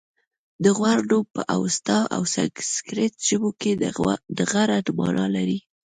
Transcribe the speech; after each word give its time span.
د 0.63 0.65
غور 0.77 0.99
نوم 1.09 1.25
په 1.35 1.41
اوستا 1.55 1.99
او 2.15 2.21
سنسګریت 2.33 3.13
ژبو 3.29 3.49
کې 3.61 3.71
د 4.37 4.39
غره 4.51 4.79
مانا 4.97 5.25
لري 5.35 5.59